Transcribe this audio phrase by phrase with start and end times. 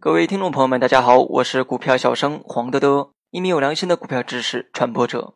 [0.00, 5.34] 各位听众朋友们，大家好，我是股票小生黄德德，一名有良心的股票知识传播者。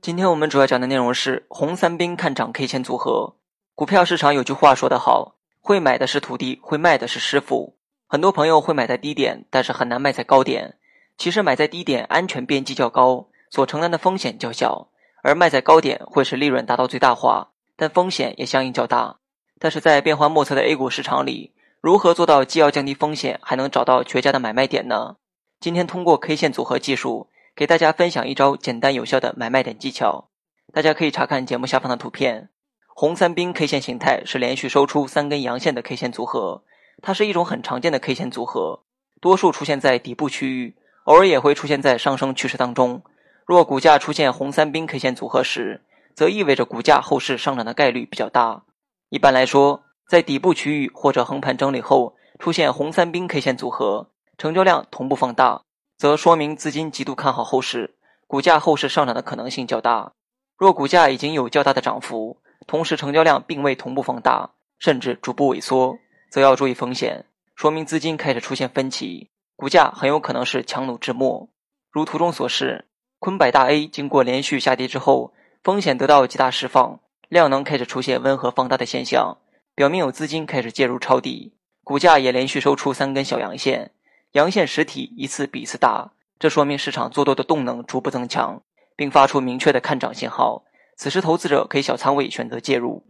[0.00, 3.36] 今天我们主要讲的内容是红三兵看涨 K 线组合。
[3.76, 7.78] 股票市场有句话说得好，会买的是徒弟，会卖的是师傅。
[8.08, 10.76] 很多朋友会买在低点，但是很难卖在高点。
[11.16, 14.88] 其实买在低点安全边际较高，所承担的风险较小；
[15.22, 19.16] 而卖在高点会使利润达到最大化，但风险也相应较大。
[19.58, 25.16] 但是在变幻莫测的 A 股市场里，如何做到既要降低风险，还能找到绝佳的买卖点呢？
[25.60, 30.28] 今天通过 K 线组合技术，给大家分享一招简单有效的买卖点技巧。
[30.72, 32.48] 大家可以查看节目下方的图片，
[32.88, 36.64] 红三兵 K 线形态是连续收出三根阳线的 K 线组合。
[37.00, 38.80] 它是一种很常见的 K 线组合，
[39.20, 43.02] 多数出现在底部区域，偶尔也会出现在上升趋势当中。
[43.46, 45.82] 若股价出现红三兵 K 线组合时，
[46.14, 48.62] 则意味着股价后市上涨的概率比较大。
[49.08, 55.62] 一般来说，在底部区域或者横盘整理后出现红三兵 K 线组合，成交量同步放大，
[55.96, 60.12] 则说明资金极度看好后市，股价后市上涨的可能性较大。
[60.56, 65.98] 若股价已经有较大的涨幅，同时成交量并未同步放大，甚至逐步萎缩。
[66.30, 71.48] 则要注意风险，说明资金开始出现分歧，股价很有可能是强弩之末。
[71.90, 72.86] 如图中所示，
[73.22, 79.36] 昆百大 A 经过连续下跌之后，风险得到极大释放，量能开始出现温和放大的现象，
[79.76, 81.52] 表明有资金开始介入抄底，
[81.84, 83.92] 股价也连续收出三根小阳线，
[84.32, 88.60] 阳线实体一次比一次大，这说明市场做多的动能逐步增强，
[88.96, 90.64] 并发出明确的看涨信号。
[90.96, 93.04] 此时，投资者可以小仓位选择介入。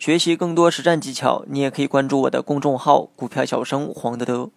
[0.00, 4.50] 学习更多实战技巧，你也可以关注我的公众号“股票小生黄德德”。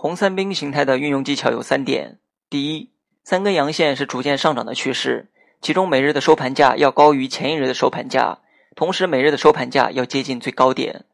[0.00, 2.92] 红三兵形态的运用技巧有三点：第一，
[3.24, 5.26] 三根阳线是逐渐上涨的趋势，
[5.60, 8.38] 其中每日的收盘价要高于前一日的收盘价，
[8.76, 11.04] 同时每日的收盘价要接近最高点。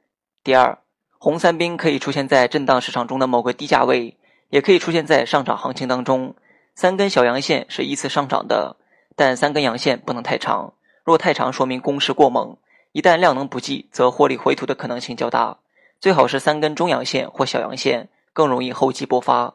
[0.42, 0.76] 第二，
[1.16, 4.18] 红三兵可以出现在震荡市场中的某个低价位，
[4.50, 6.34] 也可以出现在上涨行情当中。
[6.74, 8.76] 三根小阳线是依次上涨的，
[9.16, 12.58] 但三根阳线不能太长，若太长，说明攻势过猛。
[12.92, 15.56] 一旦量能不济，则获利回吐的可能性较大。
[16.02, 19.54] 最好是三根中阳线或小阳线，更容易厚积薄发。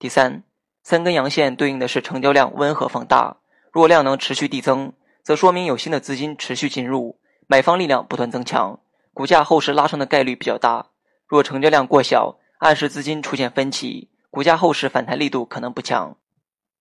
[0.00, 0.42] 第三，
[0.82, 3.36] 三根阳线对应的是成交量温和放大。
[3.70, 4.92] 若量能持续递增，
[5.22, 8.80] 则说明有新的资金持续进入，买方力量不断增强，
[9.12, 10.86] 股价后市拉升的概率比较大。
[11.26, 16.16] 若成交量过小，暗示资金出现分歧，股价后市反弹力度可能不强。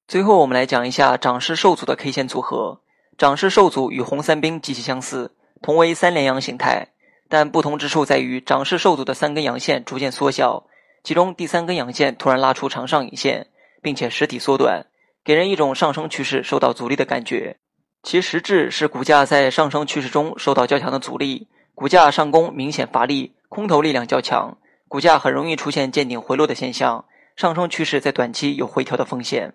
[0.07, 2.79] 最后，我们来讲一下涨势受阻的 K 线组合。
[3.17, 5.35] 涨势受阻与红三兵极其相似。
[5.61, 6.87] 同为三连阳形态，
[7.29, 10.65] 但不同之处在于涨势受阻的三根阳线逐渐缩小，
[11.03, 13.47] 其中第三根阳线突然拉出长上影线，
[13.81, 14.85] 并且实体缩短，
[15.23, 17.57] 给人一种上升趋势受到阻力的感觉。
[18.01, 27.05] 其实质是股价在上升趋势中受到较强的阻力，股价上攻明显乏力，空头力量较强，股价很容易出现见顶回落的现象，
[27.35, 29.53] 上升趋势在短期有回调的风险。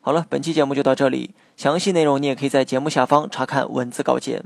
[0.00, 4.44] 好了，本期节目就到这里，详细内容你也可以在节目下方查看文字稿件。